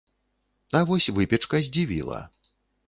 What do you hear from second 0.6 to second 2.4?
А вось выпечка здзівіла.